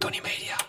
[0.00, 0.59] Tony Media.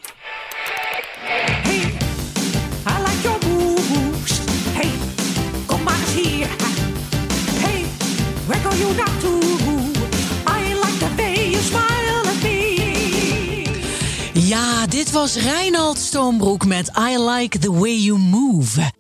[15.12, 18.92] Was Reinald Stoombroek met I Like the Way You Move.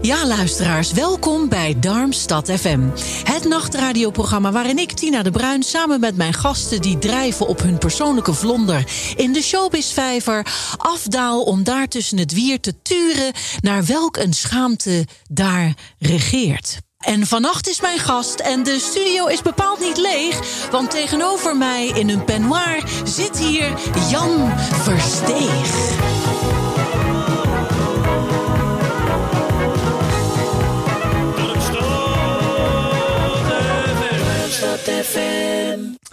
[0.00, 2.80] Ja, luisteraars, welkom bij Darmstad FM.
[3.24, 7.78] Het nachtradioprogramma waarin ik, Tina de Bruin, samen met mijn gasten die drijven op hun
[7.78, 8.84] persoonlijke vlonder
[9.16, 15.06] in de showbizvijver afdaal om daar tussen het wier te turen naar welk een schaamte
[15.30, 16.78] daar regeert.
[17.02, 21.86] En vannacht is mijn gast en de studio is bepaald niet leeg, want tegenover mij
[21.86, 23.72] in een peignoir zit hier
[24.10, 25.90] Jan Versteeg.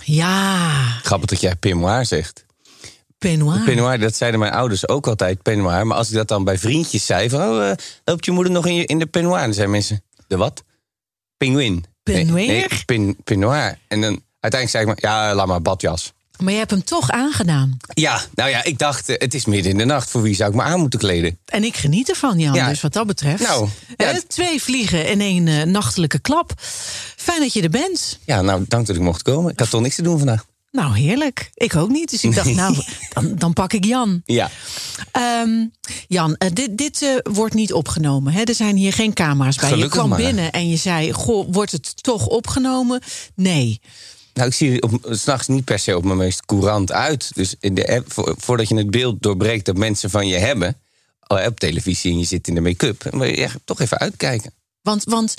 [0.04, 0.70] Ja,
[1.04, 2.46] Grappig dat jij peignoir zegt.
[3.18, 3.64] peignoir.
[3.64, 5.88] Peignoir, dat zeiden mijn ouders ook altijd, peignoir.
[5.88, 8.66] Maar als ik dat dan bij vriendjes zei, van, oh, eh, loopt je moeder nog
[8.66, 9.42] in, je, in de peignoir?
[9.42, 10.64] Dan zeiden mensen, de wat?
[11.40, 11.86] Pinguïn.
[13.24, 13.66] Peignoir?
[13.66, 13.76] Nee.
[13.88, 16.14] En dan uiteindelijk zei ik maar, ja, laat maar, badjas.
[16.38, 17.78] Maar je hebt hem toch aangedaan.
[17.94, 20.10] Ja, nou ja, ik dacht, eh, het is midden in de nacht.
[20.10, 21.40] Voor wie zou ik me aan moeten kleden?
[21.46, 22.54] En ik geniet ervan, Jan.
[22.54, 22.70] Ja.
[22.70, 23.44] Dus wat dat betreft.
[23.44, 24.12] Nou, ja.
[24.12, 26.54] eh, twee vliegen in één eh, nachtelijke klap.
[27.16, 28.20] Fijn dat je er bent.
[28.26, 29.52] Ja, nou, dank dat ik mocht komen.
[29.52, 30.46] Ik had toch niks te doen vandaag.
[30.72, 31.50] Nou, heerlijk.
[31.54, 32.10] Ik ook niet.
[32.10, 32.56] Dus ik dacht, Nee.
[32.56, 32.76] nou,
[33.14, 34.22] dan, dan pak ik Jan.
[34.26, 34.50] Ja,
[35.12, 35.66] Ehm,
[36.08, 38.34] Jan, eh, dit, dit eh, wordt niet opgenomen.
[38.34, 38.42] Hè?
[38.44, 39.70] Er zijn hier geen camera's bij.
[39.70, 40.18] Gelukkig je kwam maar.
[40.20, 43.02] binnen en je zei: Goh, wordt het toch opgenomen?
[43.36, 43.82] Nee.
[44.34, 47.32] nou, ik zie er op- s'nachts niet per se op mijn meest courant uit.
[47.36, 50.78] Dus in de app, vo- voordat je het beeld doorbreekt dat mensen van je hebben...
[51.28, 53.12] op televisie en je zit in de make-up...
[53.14, 54.54] moet je echt toch even uitkijken.
[54.82, 55.36] Want, want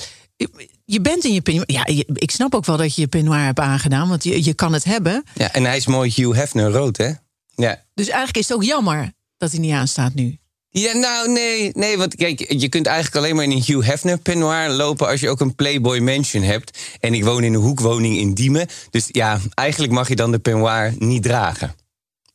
[0.91, 1.71] je bent in je peignoir.
[1.71, 4.09] Ja, ik snap ook wel dat je je peignoir hebt aangedaan.
[4.09, 5.25] Want je, je kan het hebben.
[5.35, 7.11] Ja, en hij is mooi Hugh Hefner rood, hè?
[7.55, 7.85] Ja.
[7.95, 10.39] Dus eigenlijk is het ook jammer dat hij niet aanstaat nu.
[10.71, 14.19] Ja, nou, nee, nee, want kijk, je kunt eigenlijk alleen maar in een Hugh Hefner
[14.19, 16.79] peignoir lopen als je ook een Playboy Mansion hebt.
[17.01, 18.67] En ik woon in een hoekwoning in Diemen.
[18.91, 21.75] Dus ja, eigenlijk mag je dan de peignoir niet dragen.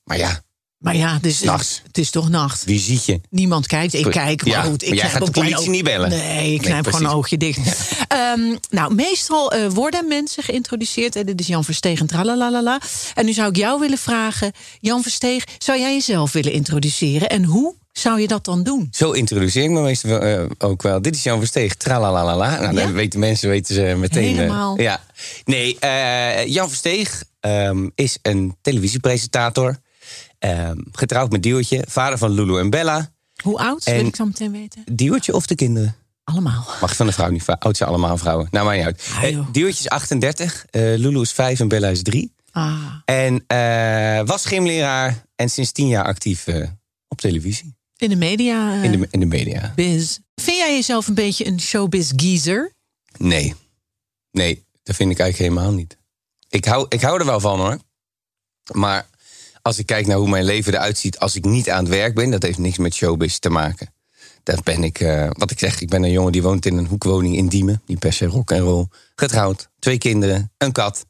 [0.03, 0.43] Maar ja,
[0.85, 1.81] Maar ja, dus, Nachts.
[1.88, 2.63] het is toch nacht.
[2.63, 3.22] wie ziet je?
[3.29, 3.94] Niemand kijkt.
[3.94, 4.81] Ik kijk, maar goed.
[4.84, 6.09] Ik maar jij gaat de politie oog- niet bellen.
[6.09, 7.91] Nee, ik Nee, knijp gewoon een oogje dicht.
[8.07, 11.16] Ehm, nou, meestal eh, worden mensen geïntroduceerd.
[11.16, 12.79] En dit is Jan Versteeg en tralalala.
[13.16, 15.44] En nu zou ik jou willen vragen, Jan Versteeg...
[15.57, 17.29] zou jij jezelf willen introduceren?
[17.29, 18.88] En hoe zou je dat dan doen?
[18.91, 21.02] Zo introduceer ik me meestal eh, ook wel.
[21.02, 22.50] Dit is Jan Versteeg, tralalalala.
[22.59, 22.84] Nou, Ja?
[22.84, 24.31] dan weten mensen weten ze meteen.
[24.34, 24.79] eh, Helemaal.
[24.81, 25.03] ja.
[25.46, 29.78] Nee, eh, Jan Versteeg ehm, is een televisiepresentator.
[30.50, 33.11] Ehm, getrouwd met Diewertje, vader van Lulu en Bella.
[33.44, 33.83] Hoe oud?
[33.85, 34.81] En- Wil ik zo meteen weten.
[34.91, 35.95] Diewertje of de kinderen?
[36.23, 36.66] Allemaal.
[36.81, 37.45] Mag je van de vrouw niet?
[37.47, 38.47] Oud zijn allemaal vrouwen.
[38.51, 39.09] Nou, maar niet uit.
[39.16, 39.47] Ah, Eh.
[39.51, 42.34] Diewertje is 38, eh, Lulu is 5 en Bella is 3.
[42.51, 46.45] Ah, En eh, was gymleraar en sinds 10 jaar actief
[47.07, 47.73] op televisie.
[47.97, 48.81] in de media.
[48.84, 49.72] In de, in de media.
[49.75, 50.17] biz.
[50.41, 52.72] Vind jij jezelf een beetje een showbiz geezer?
[53.17, 53.53] Nee.
[54.31, 55.97] Nee, dat vind ik eigenlijk helemaal niet.
[56.50, 57.78] Ik hou, ik hou er wel van hoor.
[58.73, 59.05] Maar
[59.65, 62.15] als ik kijk naar hoe mijn leven eruit ziet als ik niet aan het werk
[62.15, 63.93] ben, dat heeft niks met showbiz te maken.
[64.43, 66.85] Dat ben ik, eh, wat ik zeg, ik ben een jongen die woont in een
[66.85, 67.81] hoekwoning in Diemen.
[67.85, 68.87] Niet per se rock en roll.
[69.15, 71.05] Getrouwd, twee kinderen, een kat.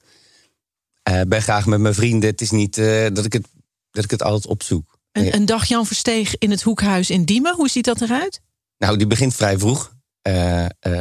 [1.03, 2.29] Eh, ben graag met mijn vrienden.
[2.29, 3.47] Het is niet eh, dat, ik het,
[3.91, 4.99] dat ik het altijd opzoek.
[5.11, 7.55] Een, een dag Jan Versteeg in het hoekhuis in Diemen.
[7.55, 8.41] Hoe ziet dat eruit?
[8.77, 9.94] Nou, die begint vrij vroeg.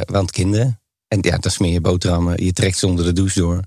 [0.05, 0.79] want kinderen.
[1.07, 2.43] En ja, dan smeer je boterhammen.
[2.43, 3.59] Je trekt ze onder de douche door.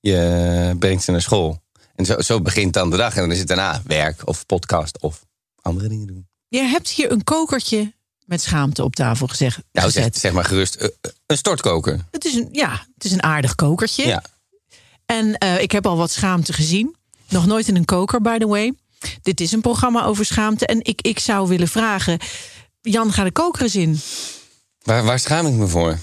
[0.00, 1.62] Je brengt ze naar school.
[2.00, 3.14] En zo, zo begint dan de dag.
[3.14, 5.24] En dan is het daarna werk of podcast of
[5.60, 6.28] andere dingen doen.
[6.48, 7.92] Je hebt hier een kokertje
[8.26, 10.74] met schaamte op tafel gezegd, Nou, zeg, zeg maar gerust.
[10.74, 12.04] eh, eh, een stortkoker.
[12.10, 14.06] Het, is een, ja, het is een aardig kokertje.
[14.06, 14.24] Ja.
[15.06, 16.96] En eh, ik heb al wat schaamte gezien.
[17.28, 18.72] Nog nooit in een koker, by the way.
[19.22, 20.66] Dit is een programma over schaamte.
[20.66, 22.18] En ik, ik zou willen vragen...
[22.80, 24.00] Jan, ga de koker eens in.
[24.82, 25.98] Waar, waar schaam ik me voor?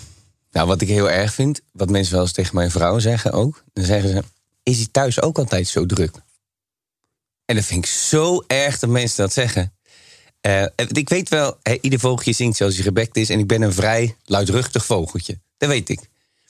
[0.52, 3.64] Nou, wat ik heel erg vind, wat mensen wel eens tegen mijn vrouw zeggen ook.
[3.74, 4.24] Dan zeggen ze,
[4.68, 6.16] is hij thuis ook altijd zo druk?
[7.46, 9.74] En dat vind ik zo erg dat mensen dat zeggen.
[10.42, 13.30] Eh, ik weet wel, ieder vogeltje zingt zoals hij gebekt is.
[13.30, 15.40] En ik ben een vrij luidruchtig vogeltje.
[15.58, 16.00] Dat weet ik.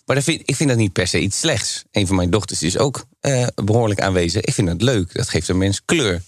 [0.06, 1.84] Maar dat vind, ik vind dat niet per se iets slechts.
[1.92, 4.42] Een van mijn dochters is ook eh, behoorlijk aanwezig.
[4.42, 5.14] Ik vind dat leuk.
[5.14, 6.22] Dat geeft een mens kleur.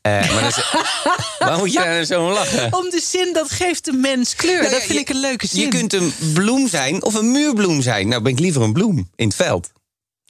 [0.00, 0.72] Eh, maar is,
[1.38, 2.74] waar moet je daar zo om lachen?
[2.74, 4.54] Om de zin, dat geeft de mens kleur.
[4.60, 5.60] Nou ja, dat vind je- ik een leuke zin.
[5.60, 8.08] Je kunt een bloem zijn of een muurbloem zijn.
[8.08, 9.70] Nou ben ik liever een bloem in het veld.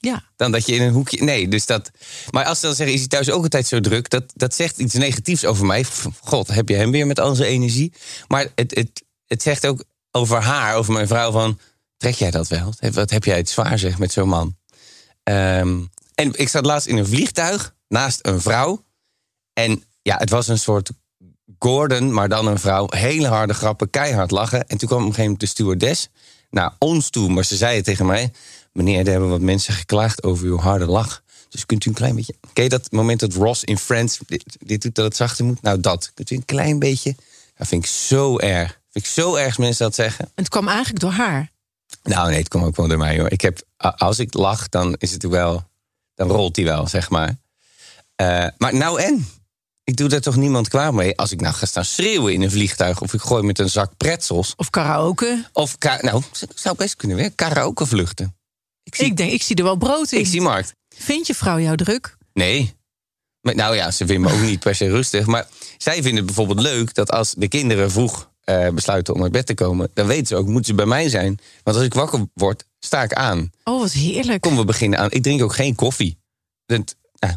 [0.01, 0.23] Ja.
[0.35, 1.23] Dan dat je in een hoekje.
[1.23, 1.91] Nee, dus dat.
[2.29, 4.09] Maar als ze dan zeggen, is hij thuis ook altijd zo druk?
[4.09, 5.85] Dat, dat zegt iets negatiefs over mij.
[6.21, 7.93] God, heb je hem weer met al zijn energie?
[8.27, 11.59] Maar het, het, het zegt ook over haar, over mijn vrouw: van.
[11.97, 12.73] Trek jij dat wel?
[12.91, 14.57] Wat heb jij het zwaar, zeg, met zo'n man?
[15.23, 15.79] Ehm,
[16.15, 18.85] en ik zat laatst in een vliegtuig naast een vrouw.
[19.53, 20.91] En ja, het was een soort
[21.59, 22.87] Gordon, maar dan een vrouw.
[22.89, 24.67] Hele harde grappen, keihard lachen.
[24.67, 26.09] En toen kwam op een gegeven moment de stewardess
[26.49, 27.29] naar ons toe.
[27.29, 28.31] Maar ze zei tegen mij...
[28.71, 31.23] Meneer, er hebben wat mensen geklaagd over uw harde lach.
[31.49, 32.35] Dus kunt u een klein beetje...
[32.53, 35.61] Ken je dat moment dat Ross in Friends dit, dit doet dat het zachter moet?
[35.61, 36.11] Nou, dat.
[36.13, 37.15] Kunt u een klein beetje...
[37.57, 38.79] Dat vind ik zo erg.
[38.91, 40.25] Vind ik zo erg als mensen dat zeggen.
[40.25, 41.51] En het kwam eigenlijk door haar.
[42.03, 43.31] Nou nee, het komt ook wel door mij hoor.
[43.31, 45.69] Ik heb, als ik lach, dan is het wel...
[46.15, 47.35] Dan rolt hij wel, zeg maar.
[48.15, 49.27] Eh, maar nou en?
[49.83, 51.17] Ik doe daar toch niemand kwaad mee.
[51.17, 53.01] Als ik nou ga staan schreeuwen in een vliegtuig...
[53.01, 54.53] of ik gooi met een zak pretzels...
[54.55, 55.45] Of karaoke.
[55.53, 56.23] of ka- nou,
[56.55, 58.35] zou best kunnen weer karaoke vluchten.
[58.91, 60.19] Ik zie, Ik denk, ik zie er wel brood in.
[60.19, 60.73] ik zie Markt.
[60.89, 62.17] Vind je vrouw jou druk?
[62.33, 62.73] Nee.
[63.41, 65.25] Maar, nou ja, ze vinden me ook niet per se rustig.
[65.25, 65.47] Maar
[65.77, 69.45] zij vinden het bijvoorbeeld leuk dat als de kinderen vroeg eh, besluiten om uit bed
[69.45, 69.89] te komen...
[69.93, 71.39] dan weten ze ook, moeten ze bij mij zijn.
[71.63, 73.51] Want als ik wakker word, sta ik aan.
[73.63, 74.41] Oh, wat heerlijk.
[74.41, 75.11] Kom, we beginnen aan.
[75.11, 76.17] Ik drink ook geen koffie.
[76.65, 77.35] Dat, nou,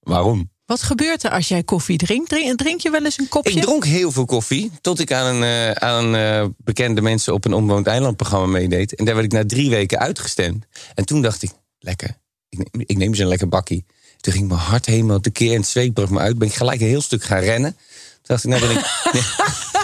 [0.00, 0.50] waarom?
[0.70, 2.28] Wat gebeurt er als jij koffie drinkt?
[2.28, 3.52] Drink, drink je wel eens een kopje?
[3.52, 4.70] Ik dronk heel veel koffie.
[4.80, 8.94] Tot ik aan een, eh, aan eh, bekende mensen op een onbewoond eilandprogramma meedeed.
[8.94, 10.64] En daar werd ik na drie weken uitgestemd.
[10.94, 12.16] En toen dacht ik, lekker.
[12.48, 13.84] Ik neem, ik neem eens een lekker bakkie.
[14.20, 16.38] Toen ging mijn hart helemaal tekeer en het zweet bracht me uit.
[16.38, 17.76] Ben ik gelijk een heel stuk gaan rennen.
[18.22, 18.84] Toen dacht ik, nou ben ik...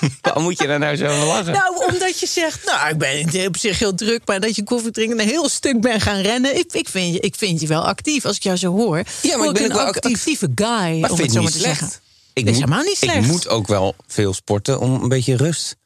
[0.20, 1.52] Waarom moet je daar nou zo van lachen?
[1.52, 4.22] Nou, omdat je zegt, nou, ik ben op zich heel druk...
[4.24, 6.56] maar dat je koffie drinkt en een heel stuk ben gaan rennen...
[6.58, 9.02] ik, ik, vind, je, ik vind je wel actief, als ik jou zo hoor.
[9.22, 10.16] Ja, maar ik ben een ook wel actief.
[10.16, 11.78] actieve guy, maar om vind het zo ik maar te slecht.
[11.78, 12.00] zeggen.
[12.32, 13.26] Ik is moet, helemaal niet Ik slecht.
[13.26, 15.76] moet ook wel veel sporten om een beetje rust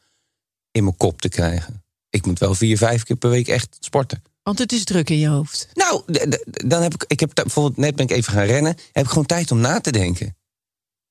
[0.70, 1.82] in mijn kop te krijgen.
[2.10, 4.22] Ik moet wel vier, vijf keer per week echt sporten.
[4.42, 5.68] Want het is druk in je hoofd.
[5.74, 6.02] Nou,
[6.44, 8.76] dan heb ik, ik heb bijvoorbeeld net ben ik even gaan rennen.
[8.92, 10.36] Heb ik gewoon tijd om na te denken.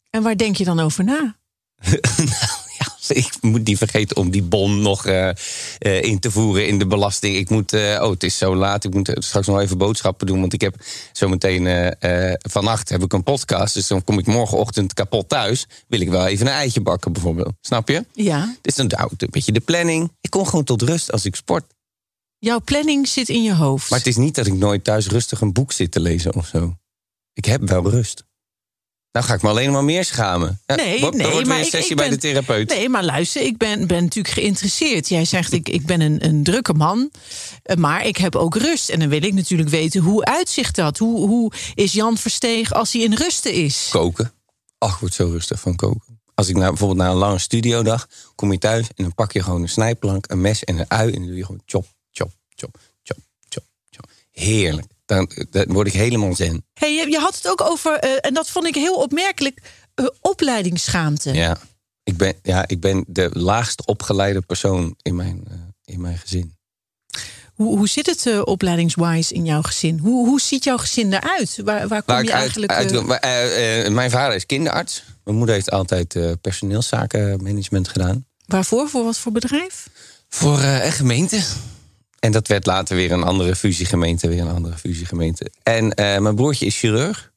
[0.10, 1.36] En waar denk je dan over na?
[1.86, 2.00] nou,
[3.10, 6.88] ik moet niet vergeten om die bon nog eh, eh, in te voeren in de
[6.88, 7.36] belasting.
[7.36, 8.84] Ik moet, eh, oh, het is zo laat.
[8.84, 10.40] Ik moet straks nog even boodschappen doen.
[10.40, 10.76] Want ik heb
[11.12, 11.96] zometeen
[12.40, 13.74] vannacht heb ik een podcast.
[13.74, 15.68] Dus dan kom ik morgenochtend kapot thuis.
[15.88, 17.54] Wil ik wel even een eitje bakken, bijvoorbeeld.
[17.62, 18.06] Snap je?
[18.14, 20.12] Ja, Dus dan houdt een beetje de planning.
[20.22, 21.64] Ik kom gewoon tot rust als ik sport.
[22.40, 23.90] jouw planning zit in je hoofd.
[23.90, 26.48] Maar het is niet dat ik nooit thuis rustig een boek zit te lezen of
[26.48, 26.76] zo.
[27.34, 28.24] Ik heb wel rust.
[29.12, 30.60] Nou ga ik me alleen maar meer schamen.
[30.66, 32.70] Ja, Nee, wordt- nee, wordt maar een ik- sessie ik bij ben- de therapeut.
[32.70, 35.10] Nee, maar luister, ik ben, ben natuurlijk geïnteresseerd.
[35.10, 37.12] Jij zegt, ik, ik ben een, een drukke man,
[37.64, 38.90] eh, maar ik heb ook rust.
[38.90, 40.98] En dan wil ik natuurlijk weten, hoe uitzicht dat?
[40.98, 43.88] Hoe, hoe is Jan Versteeg als hij in rusten is?
[43.92, 44.34] Koken.
[44.78, 46.20] Ach, ik word zo rustig van koken.
[46.36, 49.44] Als ik nou, bijvoorbeeld na een lange studiodag kom je thuis en dan pak je
[49.44, 52.32] gewoon een snijplank, een mes en een ui en dan doe je gewoon chop, chop,
[52.56, 53.18] chop, chop,
[53.50, 54.10] chop, chop.
[54.32, 54.88] Heerlijk.
[55.12, 56.66] Dan, dan word ik helemaal zen.
[56.74, 59.62] Hey, je, je had het ook over, eh, en dat vond ik heel opmerkelijk,
[59.96, 61.34] eh, opleidingsschaamte.
[61.34, 61.58] Ja.
[62.04, 65.56] Ik ben, ja, ik ben de laagst opgeleide persoon in mijn, eh,
[65.94, 66.56] in mijn gezin.
[67.54, 69.98] Hoe, hoe zit het uh, opleidingswise in jouw gezin?
[69.98, 71.58] Hoe, hoe ziet jouw gezin eruit?
[71.64, 72.72] Waar, waar kom Waar je uit, eigenlijk...
[72.72, 75.04] uit eh, mijn vader is kinderarts.
[75.24, 78.26] Mijn moeder heeft altijd personeelszakenmanagement gedaan.
[78.46, 78.90] waarvoor?
[78.90, 79.90] Voor wat voor bedrijf?
[80.30, 81.44] Voor een gemeente.
[82.22, 85.52] En dat werd later weer een andere fusiegemeente, weer een andere fusiegemeente.
[85.64, 87.32] En eh, mijn broertje is chirurg.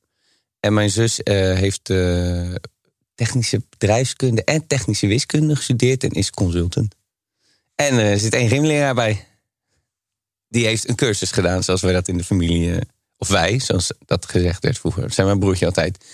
[0.60, 2.54] En mijn zus eh, heeft eh,
[3.14, 6.94] technische bedrijfskunde en technische wiskunde gestudeerd en is consultant.
[7.74, 9.26] En er zit één gymleraar bij.
[10.48, 12.78] Die heeft een cursus gedaan, zoals wij dat in de familie,
[13.16, 15.12] of wij, zoals dat gezegd werd vroeger.
[15.12, 16.04] Zei mijn broertje altijd.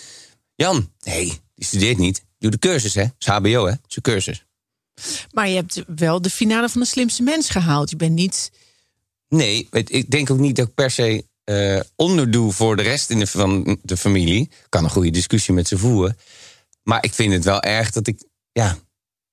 [0.54, 2.24] Jan, nee, die studeert niet.
[2.38, 3.04] Doe de cursus, hè?
[3.18, 3.70] Is HBO, hè?
[3.70, 4.44] Dat is een cursus.
[5.32, 7.90] Maar je hebt wel de finale van de slimste mens gehaald.
[7.90, 8.50] Je bent niet...
[9.34, 13.18] Nee, ik denk ook niet dat ik per se eh, onderdoe voor de rest in
[13.18, 14.40] de, van de familie.
[14.40, 16.16] Ik kan een goede discussie met ze voeren.
[16.82, 18.22] Maar ik vind het wel erg dat ik,
[18.52, 18.78] ja,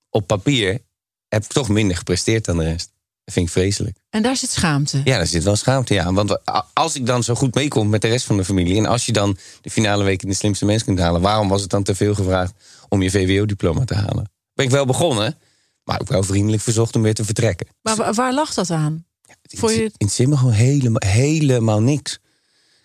[0.10, 0.82] op papier
[1.28, 2.92] heb ik toch minder gepresteerd dan de rest.
[3.24, 3.98] Dat vind ik vreselijk.
[4.10, 5.02] En daar zit schaamte.
[5.04, 6.14] Ja, daar zit wel schaamte aan.
[6.14, 6.40] Want
[6.74, 8.78] als ik dan zo goed meekom met de rest van de familie...
[8.78, 11.22] en als je dan de finale week in de slimste mens kunt halen...
[11.22, 12.54] waarom was het dan te veel gevraagd
[12.90, 14.32] om je VWO-diploma te halen?
[14.54, 15.38] Ben ik wel begonnen,
[15.84, 17.68] maar ook wel vriendelijk verzocht om weer te vertrekken.
[17.82, 19.06] Maar wa- waar lag dat aan?
[19.42, 22.20] Vond je- in het Zimmer gewoon helemaal, helemaal niks.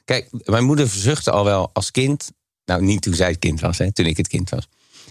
[0.04, 2.30] Kijk, mijn moeder verzuchtte al wel als kind.
[2.64, 4.68] Nou, niet toen zij het kind was, hè, toen ik het kind was.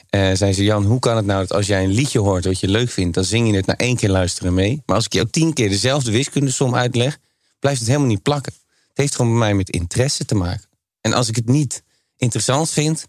[0.10, 2.60] Eh zei ze, Jan, hoe kan het nou dat als jij een liedje hoort wat
[2.60, 3.14] je leuk vindt...
[3.16, 4.82] dan zing je het na één keer luisteren mee.
[4.86, 7.18] Maar als ik jou tien keer dezelfde wiskundesom uitleg...
[7.60, 8.54] blijft het helemaal niet plakken.
[8.88, 10.70] Het heeft gewoon bij mij met interesse te maken.
[11.02, 11.84] En als ik het niet
[12.18, 13.08] interessant vind,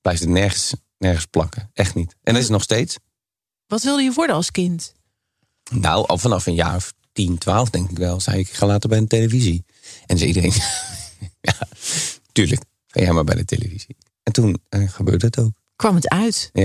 [0.00, 1.70] blijft het nergens, nergens plakken.
[1.72, 2.10] Echt niet.
[2.22, 2.96] En dat is het nog steeds.
[3.66, 4.94] Wat wilde je worden als kind?
[5.70, 8.20] Nou, al vanaf een jaar of 10, 12 denk ik wel.
[8.20, 9.64] Zei ik, ik ga later bij de televisie.
[10.06, 10.52] En zei iedereen,
[11.40, 11.58] ja,
[12.32, 13.96] tuurlijk, ga jij maar bij de televisie.
[14.22, 15.52] En toen eh, gebeurde het ook.
[15.76, 16.50] Kwam het uit?
[16.52, 16.62] Ja.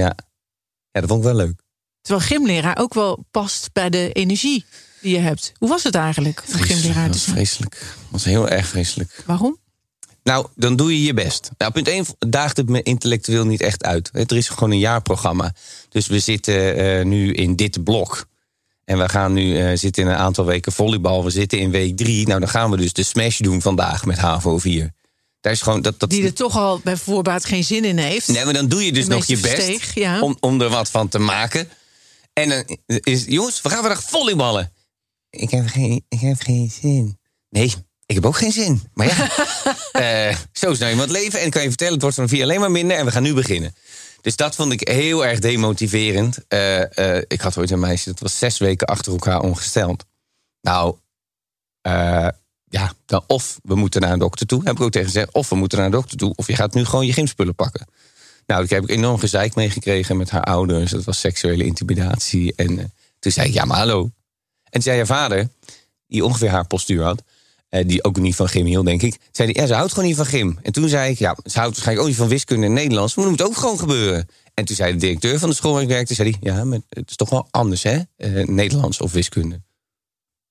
[0.92, 1.62] ja, dat vond ik wel leuk.
[2.02, 4.66] Terwijl gymleraar ook wel past bij de energie
[5.02, 5.52] die je hebt.
[5.58, 7.36] Hoe was het eigenlijk om gymleraar te zijn?
[7.36, 7.80] vreselijk.
[7.80, 9.24] Dat was heel erg vreselijk.
[9.26, 9.58] Waarom?
[10.24, 11.50] Nou, dan doe je je best.
[11.58, 14.10] Nou, punt 1 daagt het me intellectueel niet echt uit.
[14.14, 15.54] Er is gewoon een jaarprogramma.
[15.90, 18.26] Dus we zitten eh, nu in dit blok.
[18.86, 21.24] En we gaan nu eh, zitten in een aantal weken volleybal.
[21.24, 22.28] We zitten in week 3.
[22.28, 24.94] Nou, dan gaan we dus de smash doen vandaag met HAVO 4.
[25.42, 26.00] Daar is gewoon dat.
[26.00, 28.28] dat Die er toch al bij voorbaat geen zin in heeft.
[28.28, 30.22] Nee, maar dan doe je dus nog je best versteeg, ja.
[30.22, 31.70] om, om er wat van te maken.
[32.34, 34.72] En dan is, jongens, we gaan vandaag volleyballen.
[35.30, 37.20] Ik heb geen, ik heb geen zin.
[37.50, 37.74] Nee,
[38.06, 38.82] ik heb ook geen zin.
[38.94, 39.30] Maar ja,
[40.30, 41.40] eh, zo is nou iemand leven.
[41.40, 42.98] En ik kan je vertellen, het wordt van vier alleen maar minder.
[42.98, 43.76] En we gaan nu beginnen.
[44.22, 46.48] Dus dat vond ik heel erg demotiverend.
[46.48, 50.06] Eh, eh, ik had ooit een meisje, dat was zes weken achter elkaar ongesteld.
[50.62, 50.96] Nou,
[51.82, 52.28] eh,
[52.70, 54.62] ja, dan of we moeten naar een dokter toe.
[54.64, 55.34] Heb ik ook tegen gezegd.
[55.34, 56.34] Of we moeten naar een dokter toe.
[56.36, 57.88] Of je gaat nu gewoon je gymspullen pakken.
[58.46, 60.92] Nou, daar heb ik enorm gezeik meegekregen met haar ouders.
[60.92, 62.56] Dat was seksuele intimidatie.
[62.56, 64.02] En toen zei ik, ja, maar hallo.
[64.02, 64.12] En
[64.72, 65.50] toen zei haar vader,
[66.08, 67.24] die ongeveer haar postuur had...
[67.72, 69.18] eh, die ook niet van gym hield, denk ik...
[69.32, 70.60] zei hij, ja, ze houdt gewoon niet van gym.
[70.62, 73.16] En toen zei ik, ja, ze houdt waarschijnlijk ook niet van wiskunde en Nederlands...
[73.16, 74.28] maar dat moet ook gewoon gebeuren.
[74.54, 76.14] En toen zei de directeur van de school waar ik werkte...
[76.14, 78.00] zei hij, ja, maar het is toch wel anders, hè?
[78.18, 79.50] Eh, Nederlands of wiskunde.
[79.56, 79.64] Toen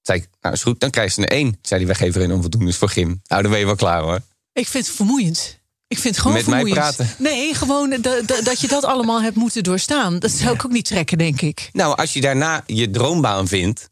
[0.03, 1.51] zei ik, nou, is goed, dan krijg je er één.
[1.51, 3.21] Toen zei hij, wij geven er een onvoldoende voor gym.
[3.25, 4.21] Nou, dan ben je wel klaar, hoor.
[4.53, 5.59] Ik vind het vermoeiend.
[5.89, 6.97] Ik vind het gewoon Met mij vermoeiend.
[6.97, 7.15] praten?
[7.19, 10.19] Nee, gewoon da- da- dat je dat allemaal hebt moeten doorstaan.
[10.19, 11.69] Dat zou ik ook niet trekken, denk ik.
[11.73, 13.89] Nou, als je daarna je droombaan vindt...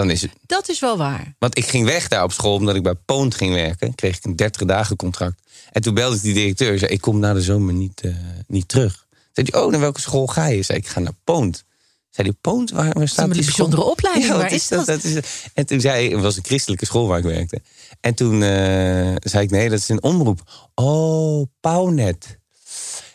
[0.00, 1.34] dan is het Dat is wel waar.
[1.38, 3.94] Want ik ging weg daar op school omdat ik bij Poont ging werken.
[3.94, 5.42] Kreeg ik een 30 dagen contract.
[5.72, 6.78] En toen belde die directeur.
[6.78, 8.12] Zei, ik kom na de zomer niet, eh,
[8.46, 9.06] niet terug.
[9.32, 10.62] Zei hij, oh, naar welke school ga je?
[10.62, 11.64] Zei ik, ga naar Poont.
[12.10, 12.70] Zei hij, Poont?
[12.70, 13.92] Waar, waar staat een die bijzondere school?
[13.92, 14.88] opleiding, Ja, waar is dat?
[14.88, 15.18] is,
[15.54, 17.60] en toen zei hij, het was een christelijke school waar ik werkte.
[18.00, 20.70] En toen eh, zei ik, nee, dat is een omroep.
[20.74, 22.38] Oh, Pauwnet.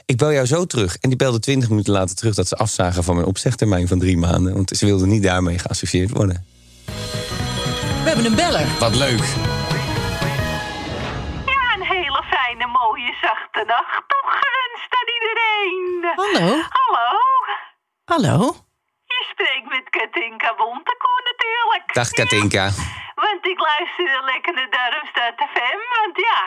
[0.06, 0.98] Ik bel jou zo terug.
[0.98, 4.18] En die belde 20 minuten later terug dat ze afzagen van mijn opzegtermijn van drie
[4.18, 4.54] maanden.
[4.54, 6.46] Want ze wilden niet daarmee geassocieerd worden.
[8.06, 8.68] We hebben een beller.
[8.80, 9.26] Wat leuk.
[11.54, 14.04] Ja, een hele fijne, mooie, zachte nacht.
[14.14, 15.84] Toch gewenst aan iedereen.
[16.22, 16.62] Hallo.
[16.78, 17.20] Hallo.
[18.06, 18.56] Hallo.
[19.06, 21.94] Je spreekt met Katinka Bontekoe natuurlijk.
[21.94, 22.64] Dag Katinka.
[23.16, 25.80] Want ik luisterde lekker naar Darmstad FM.
[26.00, 26.42] Want ja,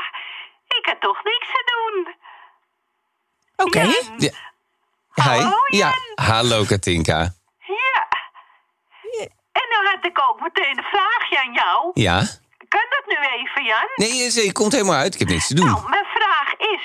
[0.78, 2.14] ik had toch niks te doen.
[3.66, 3.80] Oké.
[4.16, 4.30] Ja.
[5.14, 5.40] Hi.
[5.42, 7.37] Hallo, Ja, hallo Katinka.
[9.60, 11.90] En dan had ik ook meteen een vraagje aan jou.
[11.94, 12.18] Ja?
[12.74, 13.88] Kan dat nu even, Jan?
[13.94, 15.14] Nee, ze komt helemaal uit.
[15.14, 15.66] Ik heb niks te doen.
[15.66, 16.84] Nou, mijn vraag is...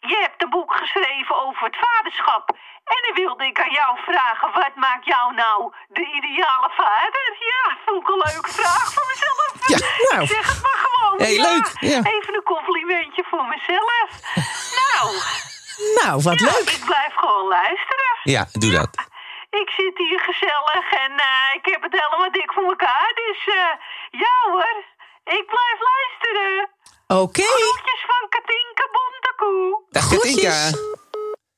[0.00, 2.44] Je hebt een boek geschreven over het vaderschap.
[2.94, 4.48] En dan wilde ik aan jou vragen...
[4.52, 7.24] wat maakt jou nou de ideale vader?
[7.50, 9.50] Ja, vond ik een leuke vraag voor mezelf.
[9.72, 10.22] Ja, nou.
[10.22, 11.18] Ik zeg het maar gewoon.
[11.20, 11.42] Hey, ja.
[11.42, 11.98] leuk, ja.
[12.14, 14.08] Even een complimentje voor mezelf.
[14.80, 15.06] nou,
[16.02, 16.70] Nou, wat ja, leuk.
[16.70, 18.06] ik blijf gewoon luisteren.
[18.22, 18.90] Ja, doe dat.
[19.50, 23.12] Ik zit hier gezellig en eh, ik heb het helemaal dik voor elkaar.
[23.14, 23.72] Dus eh,
[24.22, 24.84] ja hoor,
[25.38, 26.68] ik blijf luisteren.
[27.22, 27.42] Oké.
[27.42, 29.82] Groetjes van Katinka Bontekoe.
[29.90, 30.42] Dag Groetjes.
[30.42, 30.96] Katinka.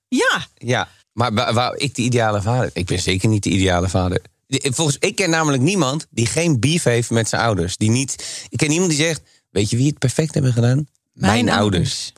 [0.09, 0.47] Ja.
[0.55, 2.71] Ja, maar ik de ideale vader?
[2.73, 4.23] Ik ben zeker niet de ideale vader.
[4.47, 7.77] De- Volgens, ik ken namelijk niemand die geen beef heeft met zijn ouders.
[7.77, 10.89] Die niet, ik ken niemand die zegt, weet je wie het perfect hebben gedaan?
[11.13, 12.13] Mijn, ouders.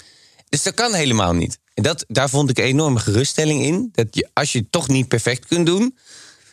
[0.48, 1.58] Dus dat kan helemaal niet.
[1.74, 3.88] En dat, daar vond ik een enorme geruststelling in.
[3.92, 5.96] Dat je, als je het toch niet perfect kunt doen,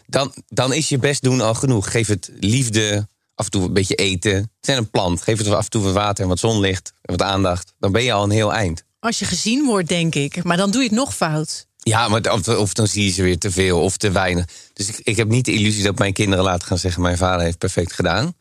[0.07, 1.91] dan, dan is je best doen al genoeg.
[1.91, 4.51] Geef het liefde, af en toe een beetje eten.
[4.61, 5.21] Zijn een plant.
[5.21, 7.73] Geef het af en toe wat water en wat zonlicht en wat aandacht.
[7.79, 8.83] Dan ben je al een heel eind.
[8.99, 10.43] Als je gezien wordt, denk ik.
[10.43, 11.67] Maar dan doe je het nog fout.
[11.77, 14.45] Ja, maar of, of dan zie je ze weer te veel of te weinig.
[14.73, 17.01] Dus ik, ik heb niet de illusie dat mijn kinderen laten gaan zeggen...
[17.01, 18.33] mijn vader heeft perfect gedaan.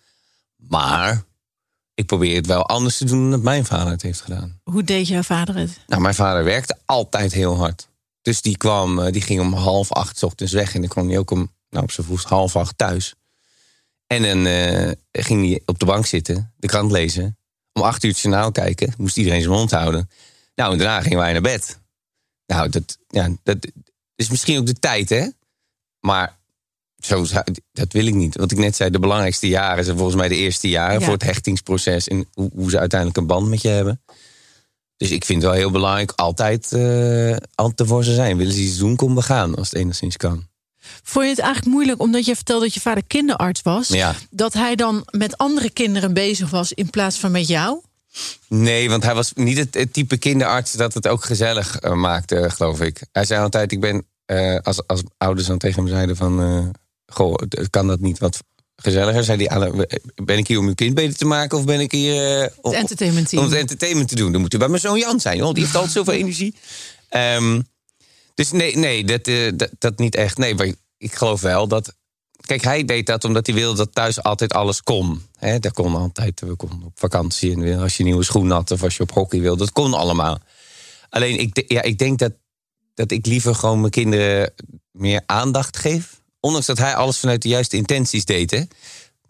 [0.56, 1.24] Maar
[1.98, 4.60] ik probeer het wel anders te doen dan dat mijn vader het heeft gedaan.
[4.62, 5.80] Hoe deed jouw vader het?
[5.86, 7.88] Nou, mijn vader werkte altijd heel hard.
[8.22, 10.74] Dus die, kwam, eh, die ging om half acht 's ochtends weg...
[10.74, 13.14] en dan kwam hij ook om, nou, op zijn vroegst half acht thuis.
[14.06, 17.38] En dan eh, ging hij op de bank zitten, de krant lezen...
[17.72, 20.10] om acht uur het journaal kijken, moest iedereen zijn mond houden.
[20.54, 21.78] Nou, en daarna gingen wij naar bed.
[22.46, 23.66] Nou, dat, ja, dat
[24.14, 25.28] is misschien ook de tijd, hè?
[26.00, 26.37] Maar
[26.98, 28.36] zo, zou- dat wil ik niet.
[28.36, 30.98] Wat ik net zei, de belangrijkste jaren zijn volgens mij de eerste jaren...
[30.98, 31.04] Ja.
[31.04, 34.02] voor het hechtingsproces en hoe, hoe ze uiteindelijk een band met je hebben.
[34.96, 38.36] Dus ik vind het wel heel belangrijk altijd, eh altijd ervoor ze zijn.
[38.36, 40.46] Willen ze iets doen, kom we gaan, als het enigszins kan.
[41.02, 43.88] Vond je het eigenlijk moeilijk omdat je vertelde dat je vader kinderarts was?
[43.88, 44.14] Ja.
[44.30, 47.80] Dat hij dan met andere kinderen bezig was in plaats van met jou?
[48.48, 52.50] Nee, want hij was niet het, het type kinderarts dat het ook gezellig eh, maakte,
[52.50, 53.02] geloof ik.
[53.12, 56.40] Hij zei altijd, ik ben, eh, als, als ouders dan tegen hem zeiden van...
[57.12, 57.34] goh,
[57.70, 58.42] kan dat niet wat
[58.76, 59.24] gezelliger?
[59.24, 59.86] Zei hij, "Alain,
[60.24, 61.58] ben ik hier om uw kind beter te maken...
[61.58, 62.80] of ben ik hier eh, om, Het
[63.44, 64.32] om het entertainment te doen?
[64.32, 66.54] Dan moet u bij mijn zoon Jan zijn, die heeft altijd zoveel energie.
[67.08, 67.60] Ehm,
[68.34, 70.38] dus nee, nee dat, eh, dat, dat niet echt.
[70.38, 71.96] Nee, maar ik geloof wel dat...
[72.46, 75.22] Kijk, hij deed dat omdat hij wilde dat thuis altijd alles kon.
[75.34, 76.40] Hè, dat kon altijd.
[76.40, 78.70] We konden op vakantie en als je nieuwe schoen had...
[78.70, 80.38] of als je op hockey wilde, dat kon allemaal.
[81.10, 82.32] Alleen, ik, ja, ik denk dat,
[82.94, 84.52] dat ik liever gewoon mijn kinderen
[84.90, 86.20] meer aandacht geef.
[86.40, 88.50] Ondanks dat hij alles vanuit de juiste intenties deed.
[88.50, 88.62] Hè.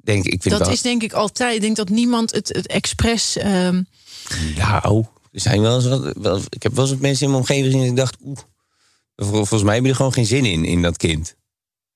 [0.02, 1.54] Denk, ik vind Dat wel, is denk ik altijd.
[1.54, 3.36] Ik denk dat niemand het, het expres.
[3.36, 3.82] ehm,
[4.56, 7.42] Nou, er zijn wel eens wat, wel, ik heb wel eens wat mensen in mijn
[7.42, 7.82] omgeving gezien...
[7.82, 8.38] en ik dacht, oeh,
[9.16, 11.36] vol- volgens mij hebben die er gewoon geen zin in, in dat kind.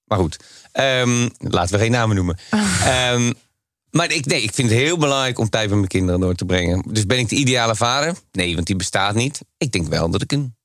[0.05, 0.37] Maar goed,
[0.73, 2.39] ehm, laten we geen namen noemen.
[2.85, 3.33] Ehm,
[3.91, 6.45] maar ik, nee, ik vind het heel belangrijk om tijd met mijn kinderen door te
[6.45, 6.85] brengen.
[6.89, 8.17] Dus ben ik de ideale vader?
[8.33, 9.41] Nee, want die bestaat niet.
[9.59, 10.57] Ik denk wel dat ik een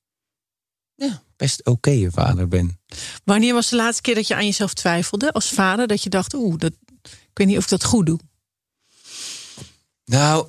[0.95, 2.79] ja, best oké vader ben.
[3.23, 5.87] wanneer was de laatste keer dat je aan jezelf twijfelde als vader?
[5.87, 8.19] Dat je dacht, oeh, dat, ik weet niet of ik dat goed doe.
[10.05, 10.47] Nou,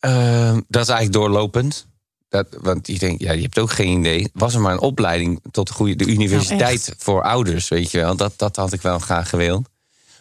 [0.00, 1.86] ehm, dat is eigenlijk doorlopend.
[2.28, 4.30] Dat, want je denkt, ja, je hebt ook geen idee.
[4.32, 7.98] Was er maar een opleiding tot de, goede, de universiteit Nou, voor ouders, weet je
[7.98, 8.16] wel.
[8.16, 9.68] Dat, dat had ik wel graag gewild.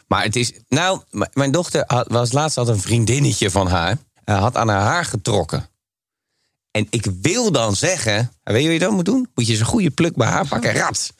[0.08, 1.01] Maar het is, nou,
[1.34, 3.98] mijn dochter had, was laatst had een vriendinnetje van haar.
[4.24, 5.70] eh, had aan haar haar getrokken.
[6.72, 9.28] En ik wil dan zeggen, weet je wat je dan moet doen?
[9.36, 11.12] Moet je zo'n goede pluk bij haar pakken, rats.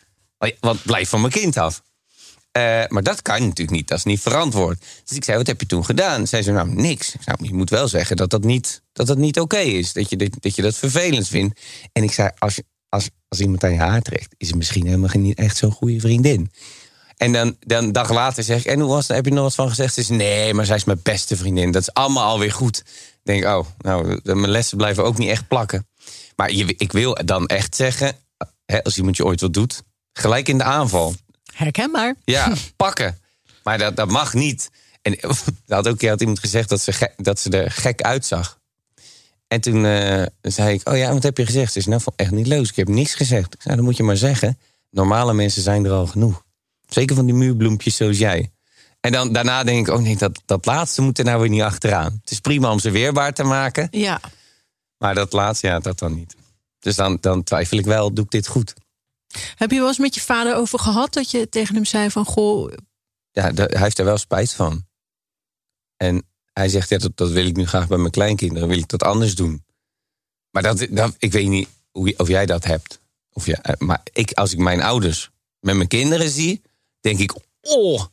[0.60, 1.82] Want blijf van mijn kind af.
[2.52, 4.84] Eh, maar dat kan natuurlijk niet, dat is niet verantwoord.
[5.06, 6.28] Dus ik zei, wat heb je toen gedaan?
[6.28, 7.14] Zei ze, nou, niks.
[7.14, 9.94] Ik zei, je moet wel zeggen dat dat niet, dat dat niet oké is.
[9.94, 11.60] Dat je, dat, dat je dat vervelend vindt.
[11.92, 14.34] En ik zei, als, je, als, als iemand aan je haar trekt...
[14.38, 16.52] is het misschien helemaal geen- niet echt zo'n goede vriendin.
[17.18, 19.16] En dan, dan een dag later zeg ik, en hoe was het?
[19.16, 19.94] Heb je er nog wat van gezegd?
[19.94, 21.72] Ze is, nee, maar zij is mijn beste vriendin.
[21.72, 22.84] Dat is allemaal alweer goed.
[23.24, 25.88] Ik denk, oh, nou, mijn lessen blijven ook niet echt plakken.
[26.36, 28.16] Maar je, ik wil dan echt zeggen,
[28.66, 29.84] hè, als iemand je ooit wat doet...
[30.14, 31.16] gelijk in de aanval.
[31.54, 32.16] Herkenbaar.
[32.24, 33.20] Ja, pakken.
[33.64, 34.70] Maar dat, dat mag niet.
[35.02, 35.18] En
[35.68, 38.60] had ook had iemand gezegd dat ze, gek, dat ze er gek uitzag.
[39.48, 41.74] En toen eh, zei ik, oh ja, wat heb je gezegd?
[41.74, 42.68] Ze zei, nou, echt niet leuk.
[42.68, 43.54] Ik heb niks gezegd.
[43.54, 44.60] Ik zei, dan moet je maar zeggen.
[44.90, 46.44] Normale mensen zijn er al genoeg.
[46.88, 48.52] Zeker van die muurbloempjes zoals jij.
[49.02, 51.62] En dan, daarna denk ik, oh nee, dat, dat laatste moet er nou weer niet
[51.62, 52.20] achteraan.
[52.22, 53.88] Het is prima om ze weerbaar te maken.
[53.92, 54.22] Ja.
[54.98, 56.36] Maar dat laatste, ja, dat dan niet.
[56.80, 58.74] Dus dan, dan twijfel ik wel, doe ik dit goed?
[59.56, 62.26] Heb je wel eens met je vader over gehad dat je tegen hem zei van
[62.26, 62.72] goh,
[63.32, 64.86] ja, hij heeft er wel spijt van.
[65.98, 68.88] En hij zegt, ja, dat, dat wil ik nu graag bij mijn kleinkinderen, wil ik
[68.88, 69.66] dat anders doen.
[70.50, 73.00] Maar dat, dat, ik weet niet hoe, of jij dat hebt.
[73.34, 76.62] Of ja, eh, maar ik, als ik mijn ouders met mijn kinderen zie,
[77.00, 78.06] denk ik, oh,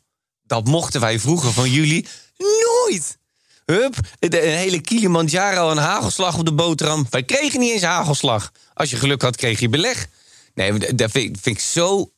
[0.48, 2.06] dat mochten wij vroeger van jullie
[2.36, 3.18] nooit.
[3.64, 7.06] Hup, de- een hele Kilimanjaro, een hagelslag op de boterham.
[7.10, 8.52] Wij kregen niet eens hagelslag.
[8.74, 10.06] Als je geluk had, kreeg je beleg.
[10.54, 12.10] Nee, dat vind, ik- vind ik zo